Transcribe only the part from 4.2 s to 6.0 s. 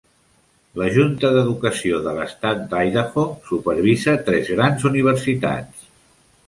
tres grans universitats.